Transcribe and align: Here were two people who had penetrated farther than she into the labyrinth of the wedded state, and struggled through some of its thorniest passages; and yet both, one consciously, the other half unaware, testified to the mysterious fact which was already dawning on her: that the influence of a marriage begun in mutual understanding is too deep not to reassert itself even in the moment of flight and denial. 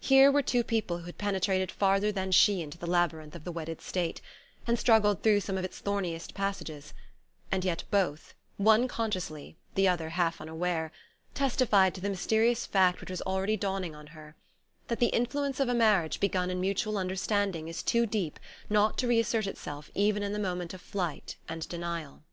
Here 0.00 0.32
were 0.32 0.42
two 0.42 0.64
people 0.64 0.98
who 0.98 1.04
had 1.04 1.16
penetrated 1.16 1.70
farther 1.70 2.10
than 2.10 2.32
she 2.32 2.60
into 2.60 2.76
the 2.76 2.88
labyrinth 2.88 3.36
of 3.36 3.44
the 3.44 3.52
wedded 3.52 3.80
state, 3.80 4.20
and 4.66 4.76
struggled 4.76 5.22
through 5.22 5.42
some 5.42 5.56
of 5.56 5.64
its 5.64 5.78
thorniest 5.78 6.34
passages; 6.34 6.92
and 7.52 7.64
yet 7.64 7.84
both, 7.88 8.34
one 8.56 8.88
consciously, 8.88 9.56
the 9.76 9.86
other 9.86 10.08
half 10.08 10.40
unaware, 10.40 10.90
testified 11.34 11.94
to 11.94 12.00
the 12.00 12.10
mysterious 12.10 12.66
fact 12.66 13.00
which 13.00 13.10
was 13.10 13.22
already 13.22 13.56
dawning 13.56 13.94
on 13.94 14.08
her: 14.08 14.34
that 14.88 14.98
the 14.98 15.14
influence 15.14 15.60
of 15.60 15.68
a 15.68 15.72
marriage 15.74 16.18
begun 16.18 16.50
in 16.50 16.60
mutual 16.60 16.98
understanding 16.98 17.68
is 17.68 17.80
too 17.84 18.06
deep 18.06 18.40
not 18.68 18.98
to 18.98 19.06
reassert 19.06 19.46
itself 19.46 19.88
even 19.94 20.24
in 20.24 20.32
the 20.32 20.40
moment 20.40 20.74
of 20.74 20.80
flight 20.80 21.36
and 21.48 21.68
denial. 21.68 22.24